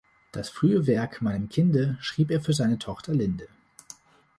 Das 0.31 0.49
frühe 0.49 0.87
Werk 0.87 1.21
„Meinem 1.21 1.47
Kinde“ 1.47 1.95
schrieb 2.01 2.31
er 2.31 2.41
für 2.41 2.53
seine 2.55 2.79
Tochter 2.79 3.13
Linde. 3.13 3.47